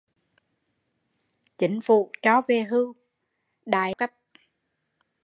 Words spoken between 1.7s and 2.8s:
phủ cho về